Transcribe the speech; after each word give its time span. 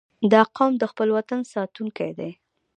•دا 0.33 0.41
قوم 0.55 0.73
د 0.79 0.83
خپل 0.91 1.07
وطن 1.17 1.39
ساتونکي 1.53 2.09
دي. 2.17 2.31